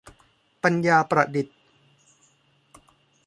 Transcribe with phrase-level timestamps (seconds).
[0.63, 1.57] ปัญญาประดิษฐ์